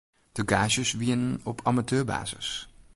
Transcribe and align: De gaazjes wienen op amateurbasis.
De 0.31 0.43
gaazjes 0.45 0.91
wienen 0.93 1.41
op 1.43 1.67
amateurbasis. 1.67 2.69